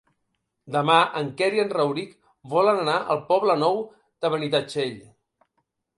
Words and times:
Demà 0.75 0.95
en 1.19 1.27
Quer 1.41 1.49
i 1.57 1.61
en 1.65 1.69
Rauric 1.77 2.15
volen 2.55 2.81
anar 2.85 2.97
al 3.17 3.23
Poble 3.29 3.59
Nou 3.65 3.81
de 4.25 4.33
Benitatxell. 4.37 5.01